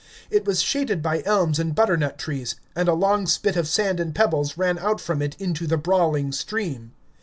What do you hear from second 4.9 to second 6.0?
from it into the